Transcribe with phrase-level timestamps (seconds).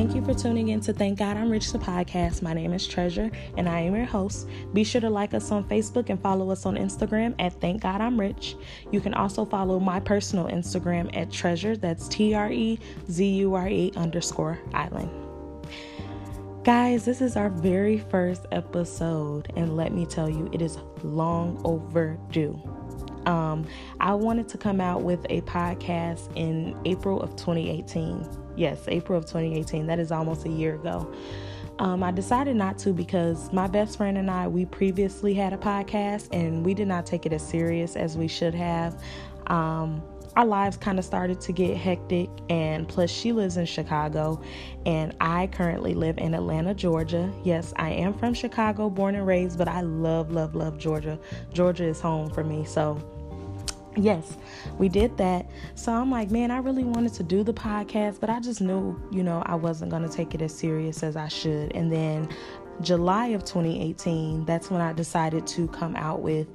[0.00, 2.40] Thank you for tuning in to Thank God I'm Rich, the podcast.
[2.40, 4.48] My name is Treasure, and I am your host.
[4.72, 8.00] Be sure to like us on Facebook and follow us on Instagram at Thank God
[8.00, 8.56] I'm Rich.
[8.90, 12.78] You can also follow my personal Instagram at Treasure, that's T R E
[13.10, 15.10] Z U R E underscore island.
[16.64, 21.60] Guys, this is our very first episode, and let me tell you, it is long
[21.62, 22.58] overdue.
[23.26, 23.66] Um,
[24.00, 28.39] I wanted to come out with a podcast in April of 2018.
[28.56, 29.86] Yes, April of 2018.
[29.86, 31.12] That is almost a year ago.
[31.78, 35.56] Um, I decided not to because my best friend and I, we previously had a
[35.56, 39.02] podcast and we did not take it as serious as we should have.
[39.46, 40.02] Um,
[40.36, 44.40] our lives kind of started to get hectic, and plus, she lives in Chicago,
[44.86, 47.32] and I currently live in Atlanta, Georgia.
[47.42, 51.18] Yes, I am from Chicago, born and raised, but I love, love, love Georgia.
[51.52, 53.02] Georgia is home for me, so
[53.96, 54.36] yes,
[54.78, 55.46] we did that.
[55.74, 59.00] So I'm like, man, I really wanted to do the podcast, but I just knew,
[59.10, 61.72] you know, I wasn't going to take it as serious as I should.
[61.74, 62.28] And then
[62.80, 66.48] July of 2018, that's when I decided to come out with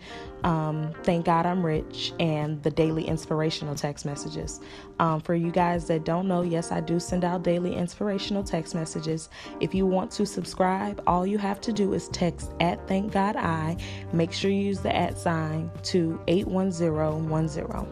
[0.44, 4.60] um, Thank God I'm Rich and the daily inspirational text messages.
[5.00, 8.76] Um, for you guys that don't know, yes, I do send out daily inspirational text
[8.76, 9.30] messages.
[9.60, 13.36] If you want to subscribe, all you have to do is text at Thank God
[13.36, 13.78] I.
[14.14, 17.88] Make sure you use the at sign to 81010.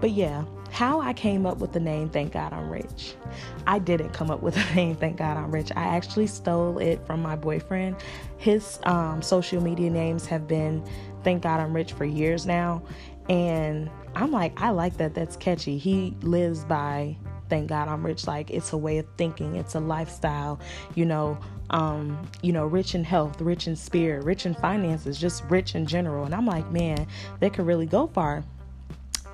[0.00, 3.14] But yeah, how I came up with the name Thank God I'm Rich.
[3.66, 5.72] I didn't come up with the name Thank God I'm Rich.
[5.76, 7.96] I actually stole it from my boyfriend.
[8.38, 10.82] His um, social media names have been
[11.24, 12.82] Thank God I'm Rich for years now.
[13.28, 15.14] And I'm like, I like that.
[15.14, 15.78] That's catchy.
[15.78, 17.16] He lives by
[17.50, 18.26] thank God I'm rich.
[18.26, 20.58] Like it's a way of thinking, it's a lifestyle,
[20.94, 21.38] you know,
[21.70, 25.84] um, you know, rich in health, rich in spirit, rich in finances, just rich in
[25.84, 26.24] general.
[26.24, 27.06] And I'm like, man,
[27.40, 28.44] they could really go far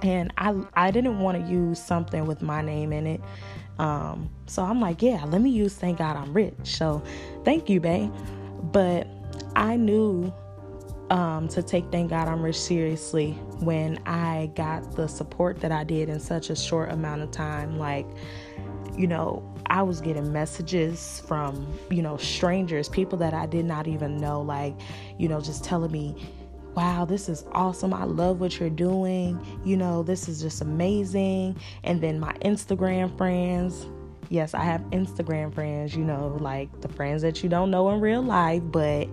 [0.07, 3.21] and I I didn't want to use something with my name in it.
[3.79, 6.55] Um, so I'm like, yeah, let me use thank God I'm rich.
[6.63, 7.03] So
[7.45, 8.13] thank you, babe.
[8.73, 9.07] But
[9.55, 10.33] I knew
[11.11, 15.85] um, to take thank God I'm rich seriously when I got the support that I
[15.85, 17.79] did in such a short amount of time.
[17.79, 18.07] Like,
[18.97, 23.86] you know, I was getting messages from, you know, strangers, people that I did not
[23.86, 24.75] even know, like,
[25.19, 26.17] you know, just telling me,
[26.77, 27.95] wow, this is awesome.
[27.95, 29.41] I love what you're doing.
[29.64, 31.57] You know, this is just amazing.
[31.85, 33.87] And then my Instagram friends.
[34.29, 38.01] Yes, I have Instagram friends, you know, like the friends that you don't know in
[38.01, 39.09] real life, but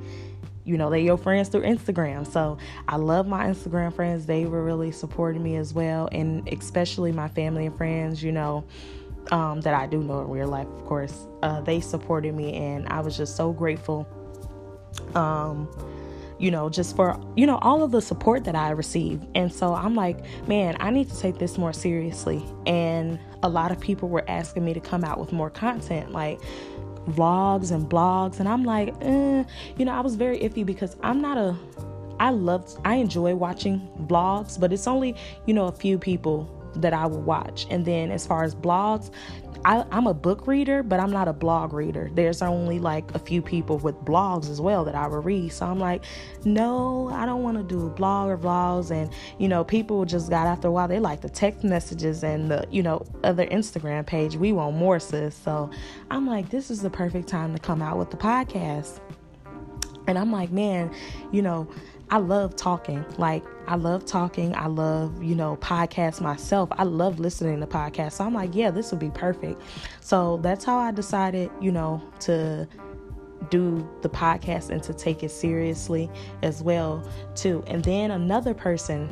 [0.65, 2.25] you know, they're your friends through Instagram.
[2.25, 2.57] So
[2.87, 4.25] I love my Instagram friends.
[4.25, 6.09] They were really supporting me as well.
[6.11, 8.65] And especially my family and friends, you know,
[9.31, 11.27] um, that I do know in real life, of course.
[11.41, 14.07] Uh, they supported me, and I was just so grateful.
[15.15, 15.69] Um,
[16.39, 19.25] you know, just for, you know, all of the support that I received.
[19.35, 22.43] And so I'm like, man, I need to take this more seriously.
[22.65, 26.39] And a lot of people were asking me to come out with more content, like
[27.09, 28.39] vlogs and blogs.
[28.39, 29.43] And I'm like, eh.
[29.77, 31.55] you know, I was very iffy because I'm not a,
[32.19, 36.93] I love, I enjoy watching vlogs, but it's only, you know, a few people that
[36.93, 37.67] I will watch.
[37.69, 39.11] And then as far as blogs,
[39.65, 42.09] I, am a book reader, but I'm not a blog reader.
[42.13, 45.53] There's only like a few people with blogs as well that I will read.
[45.53, 46.03] So I'm like,
[46.43, 48.91] no, I don't want to do blog or vlogs.
[48.91, 52.51] And, you know, people just got after a while, they like the text messages and
[52.51, 54.35] the, you know, other Instagram page.
[54.35, 55.35] We want more, sis.
[55.35, 55.71] So
[56.11, 58.99] I'm like, this is the perfect time to come out with the podcast.
[60.07, 60.93] And I'm like, man,
[61.31, 61.67] you know,
[62.09, 63.03] I love talking.
[63.17, 64.55] Like, I love talking.
[64.55, 66.69] I love, you know, podcasts myself.
[66.73, 68.13] I love listening to podcasts.
[68.13, 69.61] So I'm like, yeah, this would be perfect.
[70.01, 72.67] So that's how I decided, you know, to
[73.49, 76.09] do the podcast and to take it seriously
[76.41, 77.63] as well too.
[77.67, 79.09] And then another person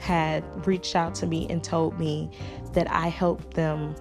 [0.00, 2.30] had reached out to me and told me
[2.72, 3.94] that I helped them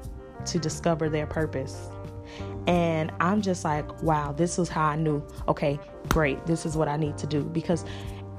[0.46, 1.90] to discover their purpose.
[2.68, 6.88] And I'm just like, wow, this is how I knew, okay, great, this is what
[6.88, 7.44] I need to do.
[7.44, 7.86] Because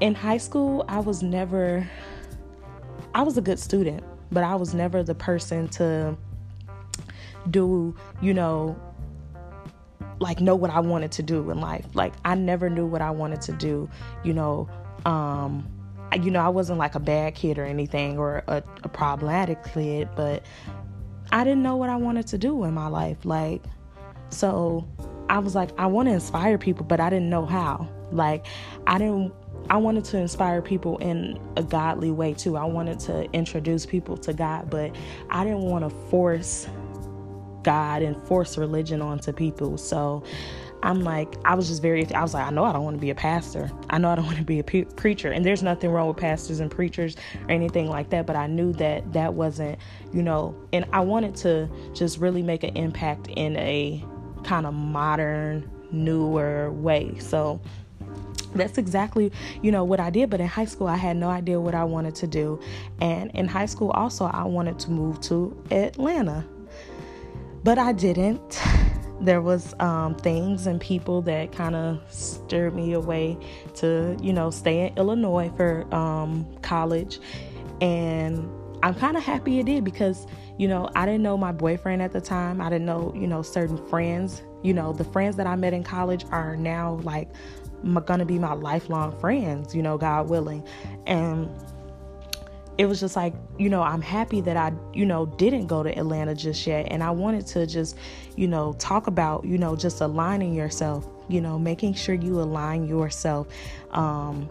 [0.03, 1.89] in high school, I was never,
[3.15, 6.17] I was a good student, but I was never the person to
[7.49, 8.77] do, you know,
[10.19, 11.87] like know what I wanted to do in life.
[11.95, 13.89] Like I never knew what I wanted to do,
[14.25, 14.69] you know,
[15.07, 15.71] um,
[16.21, 20.09] you know, I wasn't like a bad kid or anything or a, a problematic kid,
[20.17, 20.43] but
[21.31, 23.19] I didn't know what I wanted to do in my life.
[23.25, 23.63] Like,
[24.31, 24.85] so
[25.29, 27.89] I was like, I want to inspire people, but I didn't know how.
[28.11, 28.47] Like,
[28.87, 29.33] I didn't
[29.71, 32.57] I wanted to inspire people in a godly way too.
[32.57, 34.95] I wanted to introduce people to God, but
[35.31, 36.69] I didn't want to force
[37.63, 39.79] God and force religion onto people.
[39.79, 40.25] So
[40.83, 43.01] I'm like, I was just very, I was like, I know I don't want to
[43.01, 43.71] be a pastor.
[43.89, 45.31] I know I don't want to be a pe- preacher.
[45.31, 48.27] And there's nothing wrong with pastors and preachers or anything like that.
[48.27, 49.79] But I knew that that wasn't,
[50.13, 54.05] you know, and I wanted to just really make an impact in a
[54.45, 57.17] kind of modern, newer way.
[57.19, 57.61] So
[58.55, 59.33] that's exactly
[59.63, 61.85] you know what i did but in high school i had no idea what i
[61.85, 62.61] wanted to do.
[63.01, 66.45] And in high school also i wanted to move to atlanta.
[67.65, 68.61] But i didn't.
[69.21, 73.39] There was um, things and people that kind of stirred me away
[73.75, 77.21] to you know stay in illinois for um, college.
[77.81, 78.51] And
[78.83, 80.27] i'm kind of happy it did because
[80.59, 82.61] you know i didn't know my boyfriend at the time.
[82.61, 84.43] I didn't know you know certain friends.
[84.65, 87.29] You know the friends that i met in college are now like
[88.07, 90.67] gonna be my lifelong friends you know god willing
[91.07, 91.49] and
[92.79, 95.97] it was just like, you know, I'm happy that I, you know, didn't go to
[95.97, 96.89] Atlanta just yet.
[96.91, 97.97] And I wanted to just,
[98.35, 102.87] you know, talk about, you know, just aligning yourself, you know, making sure you align
[102.87, 103.49] yourself.
[103.91, 104.49] Um,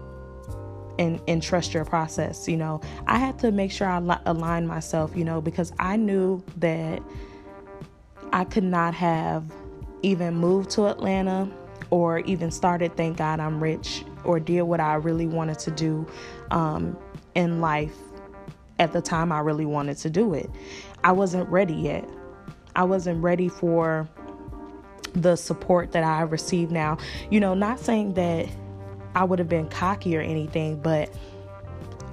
[0.99, 2.47] and, and trust your process.
[2.47, 5.95] You know, I had to make sure I li- align myself, you know, because I
[5.95, 7.01] knew that
[8.31, 9.51] I could not have
[10.03, 11.49] even moved to Atlanta
[11.89, 16.05] or even started Thank God I'm Rich or did what I really wanted to do
[16.51, 16.97] um,
[17.35, 17.95] in life
[18.79, 20.49] at the time I really wanted to do it.
[21.03, 22.07] I wasn't ready yet.
[22.75, 24.07] I wasn't ready for
[25.13, 26.97] the support that I received now.
[27.29, 28.47] You know, not saying that
[29.13, 31.13] I would have been cocky or anything, but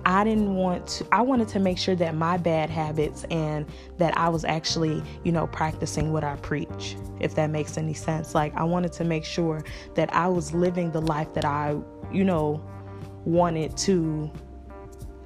[0.09, 3.67] I didn't want to, I wanted to make sure that my bad habits and
[3.99, 8.35] that I was actually, you know, practicing what I preach, if that makes any sense.
[8.35, 9.63] Like, I wanted to make sure
[9.97, 11.77] that I was living the life that I,
[12.11, 12.67] you know,
[13.27, 14.31] wanted to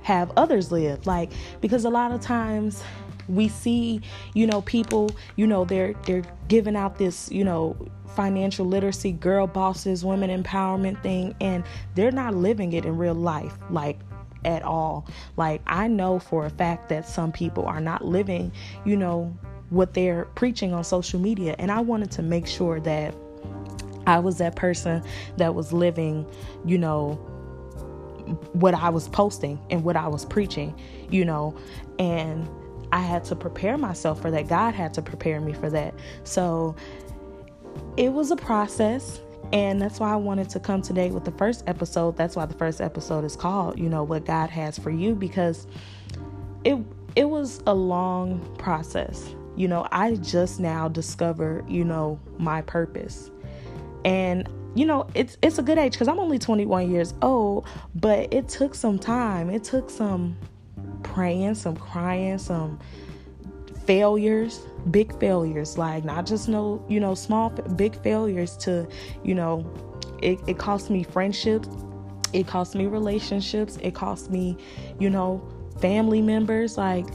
[0.00, 1.30] have others live like
[1.60, 2.82] because a lot of times
[3.28, 4.00] we see
[4.34, 7.76] you know people you know they're they're giving out this you know
[8.16, 11.62] financial literacy girl bosses women empowerment thing and
[11.94, 14.00] they're not living it in real life like
[14.44, 15.06] at all
[15.36, 18.52] like i know for a fact that some people are not living
[18.84, 19.36] you know
[19.70, 23.14] what they're preaching on social media and i wanted to make sure that
[24.06, 25.02] i was that person
[25.36, 26.26] that was living
[26.64, 27.18] you know
[28.52, 30.74] what I was posting and what I was preaching,
[31.10, 31.56] you know,
[31.98, 32.48] and
[32.92, 34.48] I had to prepare myself for that.
[34.48, 35.94] God had to prepare me for that.
[36.24, 36.76] So
[37.96, 39.20] it was a process.
[39.52, 42.16] And that's why I wanted to come today with the first episode.
[42.16, 45.66] That's why the first episode is called, you know, what God has for you because
[46.64, 46.78] it
[47.14, 49.34] it was a long process.
[49.56, 53.30] You know, I just now discovered, you know, my purpose.
[54.04, 58.32] And you know, it's it's a good age because I'm only 21 years old, but
[58.32, 59.50] it took some time.
[59.50, 60.36] It took some
[61.02, 62.78] praying, some crying, some
[63.86, 68.88] failures, big failures, like not just no, you know, small, big failures to,
[69.22, 69.70] you know,
[70.22, 71.68] it, it cost me friendships,
[72.32, 74.56] it cost me relationships, it cost me,
[74.98, 75.46] you know,
[75.80, 76.78] family members.
[76.78, 77.06] Like,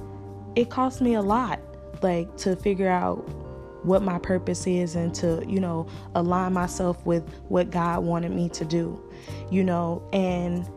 [0.56, 1.60] it cost me a lot,
[2.02, 3.18] like, to figure out
[3.84, 8.50] what my purpose is and to, you know, align myself with what God wanted me
[8.50, 9.02] to do,
[9.50, 10.68] you know, and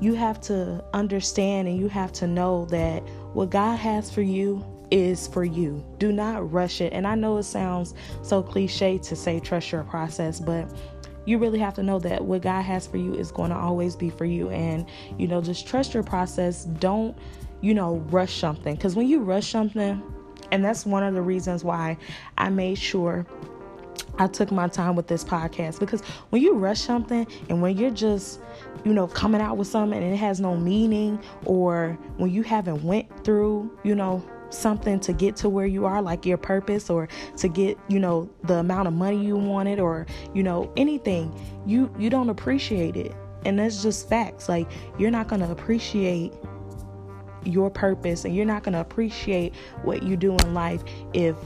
[0.00, 3.00] you have to understand and you have to know that
[3.34, 5.84] what God has for you is for you.
[5.98, 6.92] Do not rush it.
[6.92, 10.70] And I know it sounds so cliche to say trust your process, but
[11.24, 13.96] you really have to know that what God has for you is going to always
[13.96, 14.50] be for you.
[14.50, 14.86] And,
[15.18, 16.64] you know, just trust your process.
[16.64, 17.16] Don't,
[17.62, 18.74] you know, rush something.
[18.74, 20.02] Because when you rush something,
[20.50, 21.96] and that's one of the reasons why
[22.36, 23.26] I made sure
[24.18, 27.90] I took my time with this podcast because when you rush something and when you're
[27.90, 28.40] just,
[28.84, 32.84] you know, coming out with something and it has no meaning or when you haven't
[32.84, 37.08] went through, you know, something to get to where you are like your purpose or
[37.38, 41.34] to get, you know, the amount of money you wanted or, you know, anything,
[41.66, 43.14] you you don't appreciate it.
[43.44, 44.48] And that's just facts.
[44.48, 44.68] Like
[44.98, 46.32] you're not to appreciate
[47.44, 50.82] your purpose and you're not to appreciate what you do in life
[51.12, 51.36] if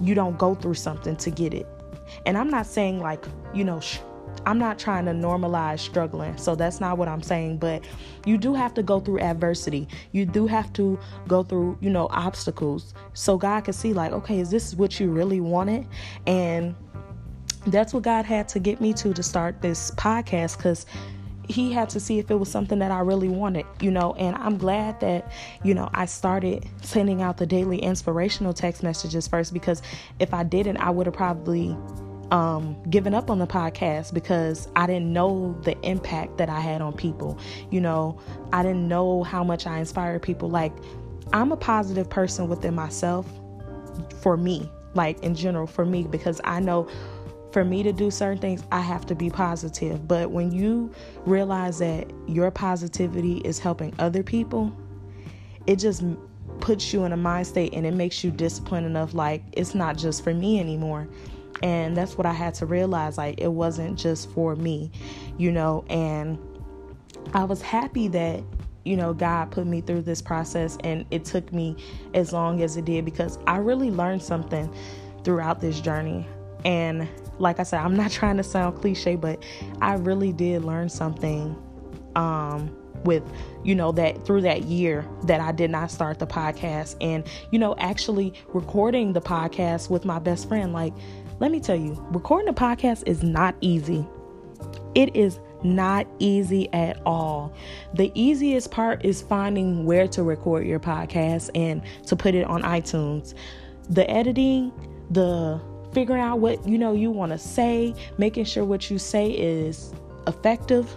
[0.00, 1.66] you don't go through something to get it.
[2.26, 3.24] And I'm not saying like,
[3.54, 3.98] you know, sh-
[4.46, 6.36] I'm not trying to normalize struggling.
[6.38, 7.84] So that's not what I'm saying, but
[8.24, 9.88] you do have to go through adversity.
[10.12, 14.38] You do have to go through, you know, obstacles so God can see like, okay,
[14.38, 15.86] is this what you really wanted?
[16.28, 16.76] And
[17.66, 20.86] that's what God had to get me to to start this podcast cuz
[21.48, 24.14] he had to see if it was something that I really wanted, you know.
[24.14, 25.30] And I'm glad that,
[25.62, 29.82] you know, I started sending out the daily inspirational text messages first because
[30.18, 31.76] if I didn't, I would have probably
[32.30, 36.80] um, given up on the podcast because I didn't know the impact that I had
[36.80, 37.38] on people.
[37.70, 38.18] You know,
[38.52, 40.48] I didn't know how much I inspired people.
[40.48, 40.72] Like,
[41.32, 43.26] I'm a positive person within myself
[44.20, 46.88] for me, like in general, for me, because I know
[47.52, 50.06] for me to do certain things, I have to be positive.
[50.06, 50.92] But when you
[51.24, 54.76] realize that your positivity is helping other people,
[55.66, 56.04] it just
[56.60, 59.96] puts you in a mind state and it makes you disciplined enough like it's not
[59.96, 61.08] just for me anymore.
[61.62, 64.90] And that's what I had to realize like it wasn't just for me,
[65.38, 66.38] you know, and
[67.32, 68.42] I was happy that
[68.86, 71.76] you know, God put me through this process and it took me
[72.14, 74.72] as long as it did because I really learned something
[75.24, 76.24] throughout this journey.
[76.64, 77.08] And
[77.40, 79.42] like I said, I'm not trying to sound cliche, but
[79.82, 81.60] I really did learn something
[82.14, 83.24] um, with,
[83.64, 87.58] you know, that through that year that I did not start the podcast and, you
[87.58, 90.72] know, actually recording the podcast with my best friend.
[90.72, 90.94] Like,
[91.38, 94.06] let me tell you, recording a podcast is not easy.
[94.94, 97.52] It is not easy at all.
[97.94, 102.62] The easiest part is finding where to record your podcast and to put it on
[102.62, 103.34] iTunes.
[103.90, 104.72] The editing,
[105.10, 105.60] the
[105.92, 109.92] figuring out what you know you want to say, making sure what you say is
[110.26, 110.96] effective.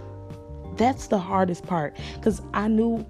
[0.76, 3.04] That's the hardest part cuz I knew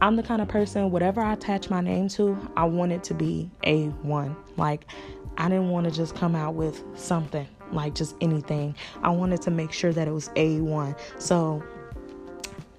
[0.00, 3.14] I'm the kind of person whatever I attach my name to, I want it to
[3.14, 4.36] be A1.
[4.56, 4.86] Like
[5.38, 8.74] I didn't want to just come out with something like just anything.
[9.02, 10.98] I wanted to make sure that it was A1.
[11.18, 11.62] So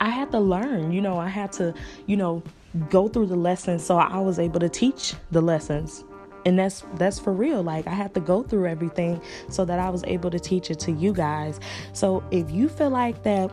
[0.01, 1.74] I had to learn, you know, I had to,
[2.06, 2.44] you know,
[2.89, 6.04] go through the lessons so I was able to teach the lessons.
[6.46, 7.63] And that's that's for real.
[7.63, 10.80] Like I had to go through everything so that I was able to teach it
[10.82, 11.60] to you guys.
[11.94, 13.51] So if you feel like that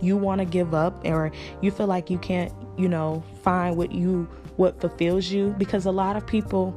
[0.00, 3.92] you want to give up or you feel like you can't, you know, find what
[3.92, 6.76] you what fulfills you because a lot of people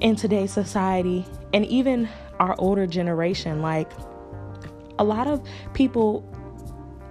[0.00, 3.62] in today's society and even our older generation.
[3.62, 3.90] Like
[4.98, 6.24] a lot of people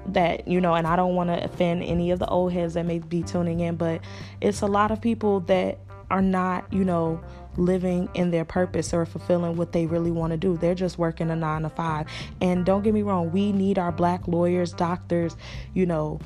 [0.07, 2.85] that, you know, and I don't want to offend any of the old heads that
[2.85, 4.01] may be tuning in, but
[4.41, 5.79] it's a lot of people that
[6.09, 7.21] are not, you know,
[7.57, 10.55] living in their purpose or fulfilling what they really want to do.
[10.55, 12.07] They're just working a nine to five.
[12.39, 15.35] And don't get me wrong, we need our black lawyers, doctors,
[15.73, 16.19] you know,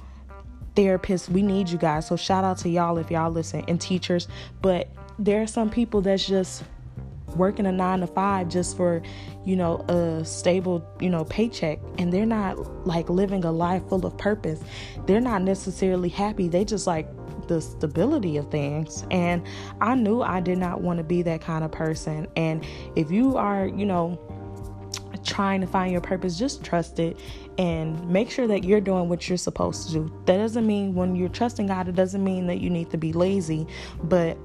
[0.75, 1.29] therapists.
[1.29, 2.07] We need you guys.
[2.07, 4.27] So shout out to y'all if y'all listen and teachers.
[4.61, 4.89] But
[5.21, 6.63] there are some people that's just
[7.35, 9.01] working a nine to five just for
[9.45, 11.79] you know a stable you know paycheck.
[11.97, 14.61] And they're not like living a life full of purpose.
[15.05, 16.47] They're not necessarily happy.
[16.47, 17.07] They just like
[17.47, 19.05] the stability of things.
[19.11, 19.45] And
[19.79, 22.27] i knew i did not want to be that kind of person.
[22.35, 24.19] And if you are you know
[25.23, 27.19] trying to find your purpose just trust it
[27.59, 30.21] and make sure that you're doing what you're supposed to do.
[30.25, 33.13] That doesn't mean when you're trusting god it doesn't mean that you need to be
[33.13, 33.67] lazy.
[34.03, 34.37] But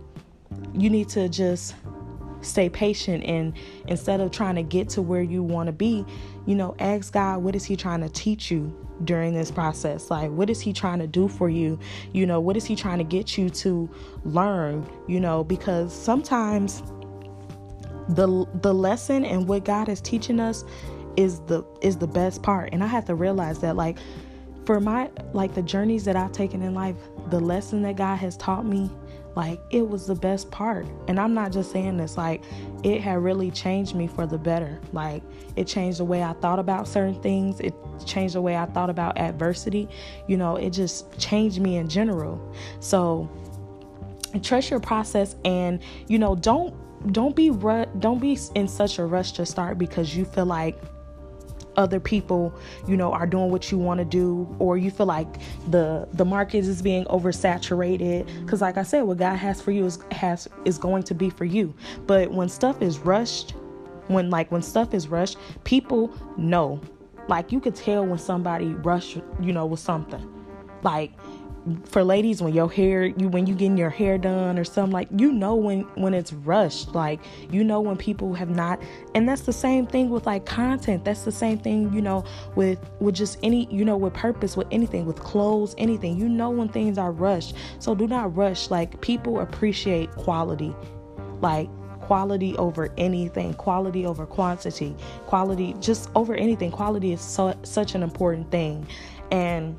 [0.77, 1.75] you need to just
[2.43, 3.55] stay patient and
[3.89, 6.05] instead of trying to get to where you want to be,
[6.47, 10.11] you know, ask God, what is He trying to teach you during this process?
[10.11, 11.79] Like, what is He trying to do for you?
[12.13, 13.91] You know, what is He trying to get you to
[14.25, 14.89] learn?
[15.09, 16.83] You know, because sometimes
[18.09, 20.65] the the lesson and what God is teaching us
[21.17, 22.71] is the is the best part.
[22.73, 23.99] And I have to realize that like
[24.65, 26.97] for my like the journeys that I've taken in life,
[27.31, 28.91] the lesson that God has taught me
[29.37, 30.87] like it was the best part.
[31.09, 32.43] And I'm not just saying this, like
[32.83, 34.81] it had really changed me for the better.
[34.93, 35.23] Like
[35.57, 37.75] it changed the way I thought about certain things, it
[38.07, 39.89] changed the way I thought about adversity.
[40.27, 42.41] You know, it just changed me in general.
[42.81, 43.31] So
[44.43, 46.75] trust your process and you know, don't
[47.13, 50.81] don't be ru- don't be in such a rush to start because you feel like
[51.77, 52.55] other people
[52.87, 55.29] you know are doing what you want to do or you feel like
[55.69, 58.27] the the market is being oversaturated.
[58.45, 61.31] Because like i said what god has for you is has is going to be
[61.31, 61.75] for you.
[62.07, 63.55] But when stuff is rushed
[64.09, 66.81] when like when stuff is rushed people know.
[67.29, 70.33] Like you could tell when somebody rushed you know with something.
[70.83, 71.13] Like
[71.85, 75.09] for ladies when your hair you when you getting your hair done or something like
[75.17, 76.95] you know when when it's rushed.
[76.95, 77.21] Like
[77.51, 78.81] you know when people have not
[79.15, 81.05] and that's the same thing with like content.
[81.05, 84.69] That's the same thing you know with with just any you know with purpose with
[84.71, 86.19] anything with clothes anything.
[86.19, 87.55] You know when things are rushed.
[87.79, 88.71] So do not rush.
[88.71, 90.75] Like people appreciate quality.
[91.41, 91.69] Like
[92.01, 94.95] quality over anything quality over quantity
[95.27, 96.71] quality just over anything.
[96.71, 98.87] Quality is so, such an important thing.
[99.33, 99.77] And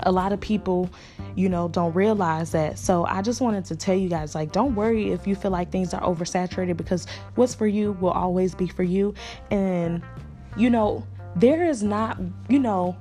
[0.00, 0.90] a lot of people
[1.34, 2.78] you know don't realize that.
[2.78, 5.70] So i just wanted to tell you guys like don't worry if you feel like
[5.70, 9.14] things are oversaturated because what's for you will always be for you.
[9.50, 10.02] And
[10.56, 11.06] you know
[11.36, 12.18] there is not
[12.48, 12.96] you know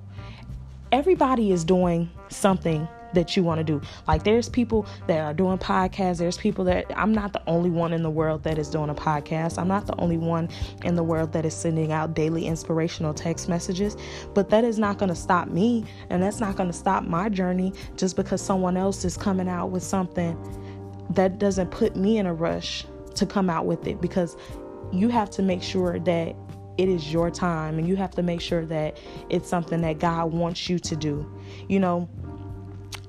[0.91, 3.81] everybody is doing something that you want to do.
[4.07, 6.17] Like there's people that are doing podcasts.
[6.17, 8.95] There's people that I'm not the only one in the world that is doing a
[8.95, 9.57] podcast.
[9.57, 10.49] I'm not the only one
[10.83, 13.97] in the world that is sending out daily inspirational text messages.
[14.33, 17.29] But that is not going to stop me and that's not going to stop my
[17.29, 20.37] journey just because someone else is coming out with something
[21.11, 22.85] that doesn't put me in a rush
[23.15, 24.37] to come out with it because
[24.91, 26.35] you have to make sure that
[26.77, 28.97] it is your time and you have to make sure that
[29.29, 31.29] it's something that God wants you to do.
[31.67, 32.09] You know,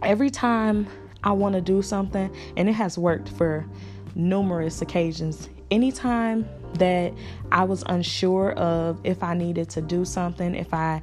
[0.03, 0.87] every time
[1.23, 3.67] I want to do something, and it has worked for
[4.15, 7.13] numerous occasions, anytime that
[7.53, 11.03] I was unsure of if I needed to do something, if I,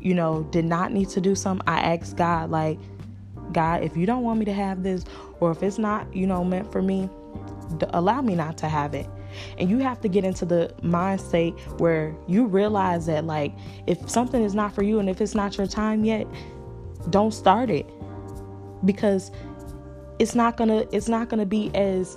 [0.00, 2.78] you know, did not need to do something, I asked God, like,
[3.52, 5.04] God, if you don't want me to have this,
[5.40, 7.08] or if it's not, you know, meant for me,
[7.90, 9.06] allow me not to have it.
[9.58, 13.54] And you have to get into the mind state where you realize that, like,
[13.86, 16.26] if something is not for you and if it's not your time yet,
[17.10, 17.86] don't start it
[18.84, 19.30] because
[20.18, 22.16] it's not gonna it's not gonna be as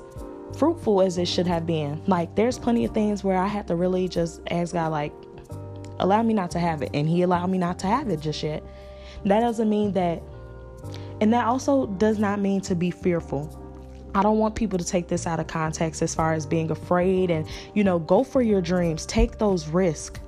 [0.58, 2.02] fruitful as it should have been.
[2.08, 5.14] Like, there's plenty of things where I had to really just ask God, like,
[6.00, 8.42] allow me not to have it, and He allowed me not to have it just
[8.42, 8.64] yet.
[9.26, 10.24] That doesn't mean that,
[11.22, 13.56] and that also does not mean to be fearful.
[14.16, 17.30] I don't want people to take this out of context as far as being afraid
[17.30, 20.20] and, you know, go for your dreams, take those risks,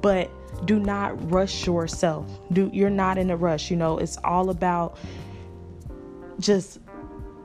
[0.00, 0.30] but
[0.64, 2.26] do not rush yourself.
[2.52, 4.98] Do you're not in a rush, you know, it's all about
[6.38, 6.80] just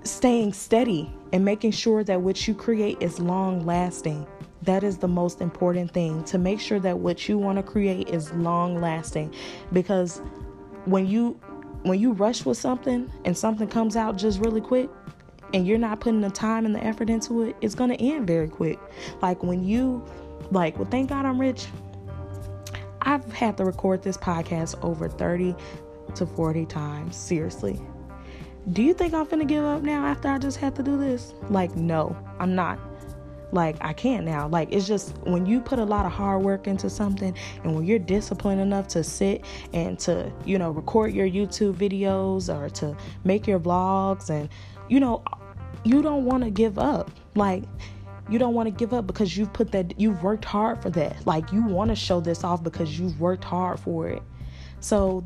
[0.04, 4.26] staying steady and making sure that what you create is long lasting.
[4.64, 8.10] That is the most important thing to make sure that what you want to create
[8.10, 9.34] is long lasting
[9.72, 10.22] because
[10.86, 11.40] when you
[11.84, 14.90] when you rush with something and something comes out just really quick,
[15.54, 18.48] and you're not putting the time and the effort into it, it's gonna end very
[18.48, 18.80] quick.
[19.22, 20.04] Like when you,
[20.52, 21.68] like, well, thank God I'm rich.
[23.08, 25.56] I've had to record this podcast over 30
[26.16, 27.16] to 40 times.
[27.16, 27.80] Seriously.
[28.74, 31.34] Do you think I'm gonna give up now after I just had to do this?
[31.50, 32.78] Like, no, I'm not.
[33.54, 34.50] Like, I can't now.
[34.50, 37.34] Like, it's just when you put a lot of hard work into something
[37.64, 42.54] and when you're disciplined enough to sit and to, you know, record your YouTube videos
[42.54, 44.50] or to make your vlogs and,
[44.90, 45.24] you know,
[45.86, 47.10] you don't want to give up.
[47.36, 47.64] Like,
[48.30, 51.26] you don't want to give up because you've put that, you've worked hard for that.
[51.26, 54.22] Like, you want to show this off because you've worked hard for it.
[54.80, 55.24] So,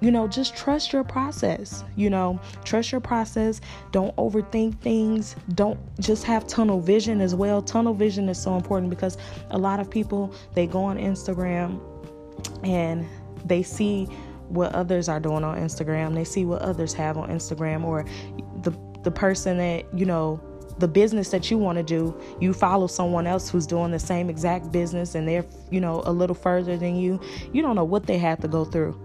[0.00, 1.84] you know, just trust your process.
[1.96, 3.60] You know, trust your process.
[3.92, 5.36] Don't overthink things.
[5.54, 7.60] Don't just have tunnel vision as well.
[7.60, 9.18] Tunnel vision is so important because
[9.50, 11.80] a lot of people they go on Instagram
[12.64, 13.06] and
[13.44, 14.06] they see
[14.48, 16.14] what others are doing on Instagram.
[16.14, 18.04] They see what others have on Instagram or
[18.62, 20.40] the the person that, you know,
[20.80, 24.28] the business that you want to do, you follow someone else who's doing the same
[24.28, 27.20] exact business and they're, you know, a little further than you.
[27.52, 28.98] You don't know what they had to go through.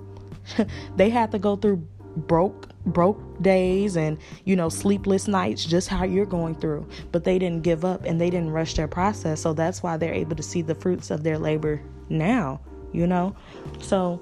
[0.96, 6.06] they had to go through broke broke days and you know sleepless nights just how
[6.06, 9.52] you're going through but they didn't give up and they didn't rush their process so
[9.52, 12.58] that's why they're able to see the fruits of their labor now
[12.94, 13.36] you know
[13.82, 14.22] so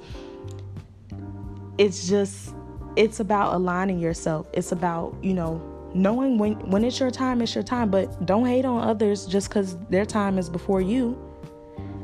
[1.78, 2.56] it's just
[2.96, 4.48] it's about aligning yourself.
[4.54, 5.62] It's about, you know,
[5.94, 9.50] knowing when when it's your time, it's your time, but don't hate on others just
[9.50, 11.18] cuz their time is before you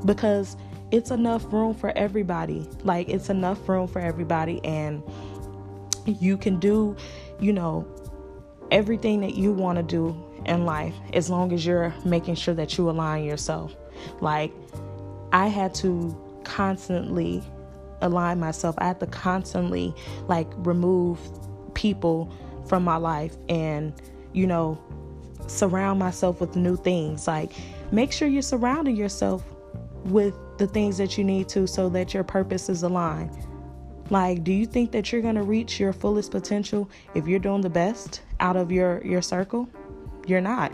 [0.05, 0.57] because
[0.91, 2.67] it's enough room for everybody.
[2.83, 5.03] Like it's enough room for everybody and
[6.05, 6.95] you can do,
[7.39, 7.85] you know,
[8.71, 12.77] everything that you want to do in life as long as you're making sure that
[12.77, 13.75] you align yourself.
[14.21, 14.51] Like
[15.31, 17.43] I had to constantly
[18.01, 18.75] align myself.
[18.77, 19.93] I had to constantly
[20.27, 21.19] like remove
[21.73, 22.31] people
[22.69, 23.93] from my life and,
[24.31, 24.81] you know,
[25.47, 27.27] surround myself with new things.
[27.27, 27.51] Like
[27.91, 29.43] make sure you're surrounding yourself
[30.05, 33.35] with the things that you need to so that your purpose is aligned.
[34.09, 37.61] Like, do you think that you're going to reach your fullest potential if you're doing
[37.61, 39.69] the best out of your your circle?
[40.25, 40.71] You're not.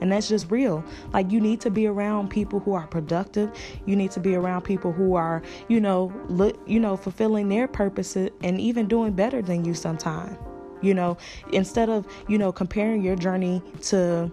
[0.00, 0.84] And that's just real.
[1.12, 3.50] Like you need to be around people who are productive.
[3.86, 7.68] You need to be around people who are, you know, look, you know, fulfilling their
[7.68, 10.36] purposes and even doing better than you sometimes.
[10.84, 11.16] You know,
[11.52, 14.30] instead of, you know, comparing your journey to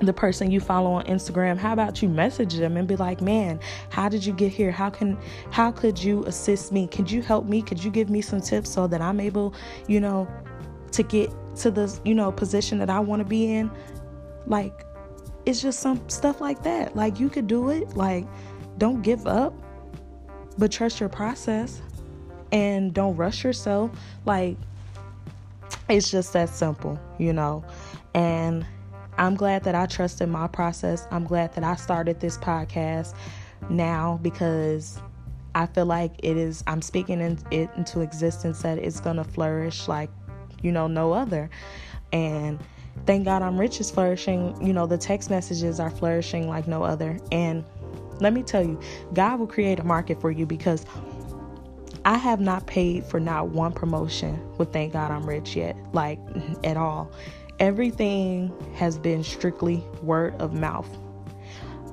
[0.00, 3.60] the person you follow on Instagram, how about you message them and be like, "Man,
[3.90, 4.70] how did you get here?
[4.70, 5.18] How can
[5.50, 6.86] how could you assist me?
[6.86, 7.62] Could you help me?
[7.62, 9.54] Could you give me some tips so that I'm able,
[9.88, 10.28] you know,
[10.92, 13.70] to get to the, you know, position that I want to be in?"
[14.46, 14.84] Like,
[15.46, 16.96] it's just some stuff like that.
[16.96, 17.96] Like, you could do it.
[17.96, 18.26] Like,
[18.78, 19.54] don't give up,
[20.58, 21.80] but trust your process
[22.52, 23.90] and don't rush yourself.
[24.24, 24.56] Like,
[25.88, 27.64] it's just that simple, you know?
[28.14, 28.66] And
[29.18, 31.06] I'm glad that I trusted my process.
[31.10, 33.14] I'm glad that I started this podcast
[33.68, 35.00] now because
[35.54, 39.24] I feel like it is, I'm speaking in, it into existence that it's going to
[39.24, 40.10] flourish like,
[40.62, 41.50] you know, no other.
[42.12, 42.60] And
[43.06, 44.56] Thank God I'm Rich is flourishing.
[44.64, 47.18] You know, the text messages are flourishing like no other.
[47.32, 47.64] And
[48.20, 48.78] let me tell you,
[49.14, 50.84] God will create a market for you because
[52.04, 56.18] I have not paid for not one promotion with Thank God I'm Rich yet, like
[56.64, 57.12] at all.
[57.58, 60.88] Everything has been strictly word of mouth.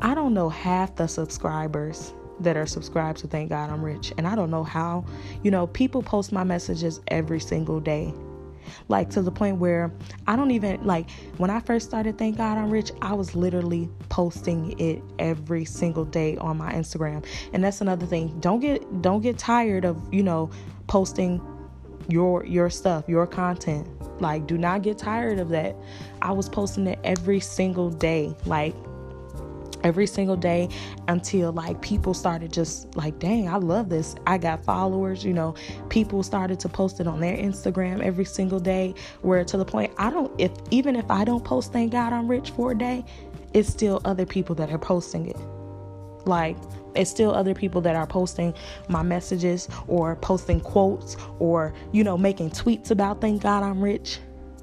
[0.01, 4.13] I don't know half the subscribers that are subscribed to Thank God I'm Rich.
[4.17, 5.05] And I don't know how,
[5.43, 8.13] you know, people post my messages every single day.
[8.88, 9.91] Like to the point where
[10.27, 13.89] I don't even like when I first started Thank God I'm Rich, I was literally
[14.10, 17.25] posting it every single day on my Instagram.
[17.53, 18.39] And that's another thing.
[18.39, 20.49] Don't get don't get tired of, you know,
[20.88, 21.41] posting
[22.10, 23.88] your your stuff, your content.
[24.21, 25.75] Like do not get tired of that.
[26.21, 28.36] I was posting it every single day.
[28.45, 28.75] Like
[29.88, 30.69] every single day
[31.08, 34.15] until like people started just like dang i love this.
[34.28, 35.56] I got followers you know.
[35.89, 39.91] People started to post it on their instagram every single day where to the point
[39.97, 43.04] i don't if even if i don't post thank god i'm rich for a day
[43.54, 45.38] it's still other people that are posting it.
[46.28, 46.58] Like
[46.95, 48.54] it's still other people that are posting
[48.89, 54.19] my messages or posting quotes or you know making tweets about thank god i'm rich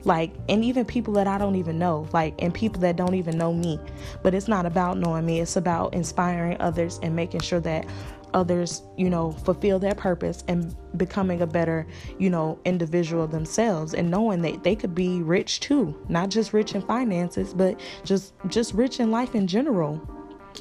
[0.07, 3.37] like and even people that I don't even know like and people that don't even
[3.39, 3.79] know me.
[4.23, 5.41] But it's not about knowing me.
[5.41, 7.87] It's about inspiring others and making sure that
[8.33, 11.87] others you know fulfill their purpose and becoming a better
[12.19, 15.97] you know individual themselves and knowing that they could be rich too.
[16.09, 20.01] Not just rich in finances but just just rich in life in general.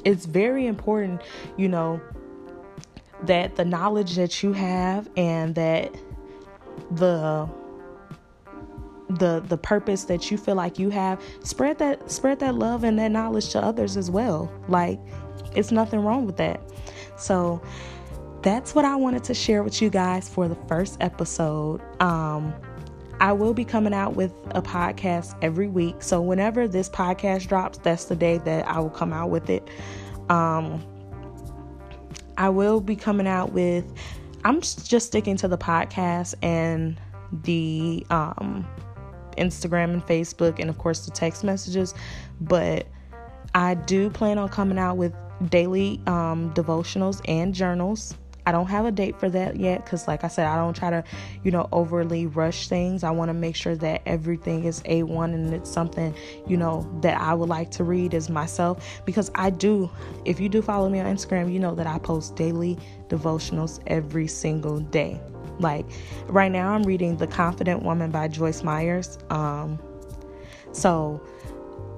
[0.04, 1.22] It's very important
[1.56, 2.00] you know
[3.24, 5.94] that the knowledge that you have and that
[6.90, 7.48] the
[9.18, 12.98] the the purpose that you feel like you have spread that spread that love and
[12.98, 14.98] that knowledge to others as well like
[15.54, 16.60] it's nothing wrong with that
[17.16, 17.62] so
[18.42, 22.52] that's what i wanted to share with you guys for the first episode um
[23.20, 26.02] I will be coming out with a podcast every week.
[26.02, 29.68] So whenever this podcast drops, that's the day that I will come out with it.
[30.28, 30.84] Um
[32.36, 33.84] I will be coming out with
[34.44, 37.00] I'm just sticking to the podcast and
[37.32, 38.66] the um
[39.36, 41.94] Instagram and Facebook, and of course the text messages.
[42.40, 42.86] But
[43.54, 45.14] I do plan on coming out with
[45.48, 48.14] daily um, devotionals and journals.
[48.46, 50.90] I don't have a date for that yet because, like I said, I don't try
[50.90, 51.02] to,
[51.44, 53.02] you know, overly rush things.
[53.02, 56.14] I want to make sure that everything is A1 and it's something,
[56.46, 59.90] you know, that I would like to read as myself because I do.
[60.26, 62.76] If you do follow me on Instagram, you know that I post daily
[63.08, 65.20] devotionals every single day.
[65.58, 65.86] Like
[66.26, 69.18] right now, I'm reading The Confident Woman by Joyce Myers.
[69.30, 69.78] Um,
[70.72, 71.24] so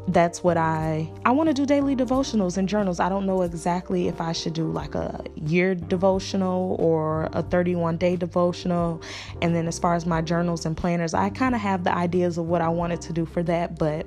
[0.09, 3.01] that's what I I want to do daily devotionals and journals.
[3.01, 7.97] I don't know exactly if I should do like a year devotional or a 31
[7.97, 9.03] day devotional.
[9.42, 12.38] And then as far as my journals and planners, I kind of have the ideas
[12.38, 14.07] of what I wanted to do for that, but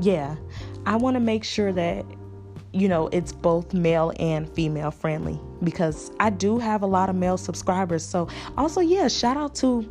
[0.00, 0.36] yeah,
[0.84, 2.04] I want to make sure that
[2.76, 7.16] you know, it's both male and female friendly because I do have a lot of
[7.16, 8.04] male subscribers.
[8.04, 9.90] So, also, yeah, shout out to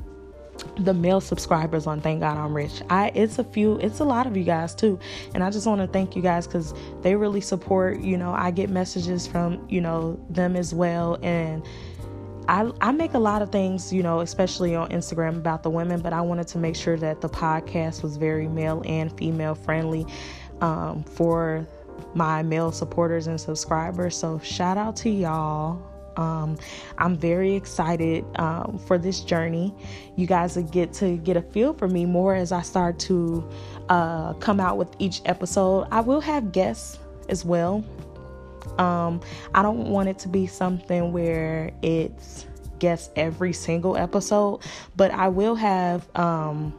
[0.78, 2.82] the male subscribers on Thank God I'm Rich.
[2.90, 5.00] I it's a few, it's a lot of you guys too.
[5.34, 8.52] And I just want to thank you guys cuz they really support, you know, I
[8.52, 11.62] get messages from, you know, them as well and
[12.48, 16.00] I, I make a lot of things, you know, especially on Instagram about the women,
[16.00, 20.06] but I wanted to make sure that the podcast was very male and female friendly
[20.62, 21.68] um, for
[22.14, 24.16] my male supporters and subscribers.
[24.16, 25.82] So, shout out to y'all.
[26.18, 26.58] Um,
[26.98, 29.74] I'm very excited um, for this journey.
[30.16, 33.48] You guys will get to get a feel for me more as I start to
[33.90, 35.88] uh, come out with each episode.
[35.92, 37.84] I will have guests as well.
[38.78, 39.22] Um,
[39.54, 42.46] I don't want it to be something where it's
[42.80, 44.62] guests every single episode,
[44.96, 46.74] but I will have um,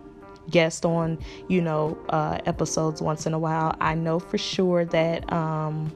[0.51, 3.77] guest on, you know, uh, episodes once in a while.
[3.81, 5.95] I know for sure that um,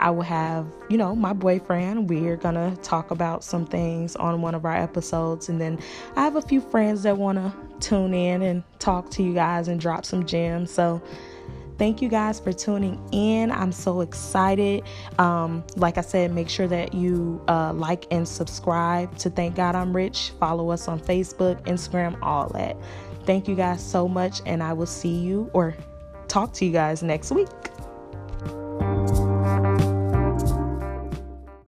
[0.00, 2.10] I will have, you know, my boyfriend.
[2.10, 5.78] We're gonna talk about some things on one of our episodes, and then
[6.16, 9.68] I have a few friends that want to tune in and talk to you guys
[9.68, 10.70] and drop some gems.
[10.70, 11.02] So.
[11.78, 13.50] Thank you guys for tuning in.
[13.50, 14.84] I'm so excited.
[15.18, 19.74] Um, like I said, make sure that you uh, like and subscribe to Thank God
[19.74, 20.32] I'm Rich.
[20.38, 22.76] Follow us on Facebook, Instagram, all that.
[23.24, 25.74] Thank you guys so much, and I will see you or
[26.28, 27.48] talk to you guys next week.